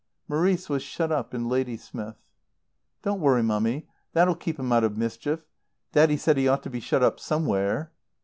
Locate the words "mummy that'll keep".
3.43-4.57